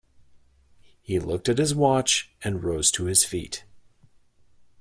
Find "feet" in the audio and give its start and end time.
3.23-3.65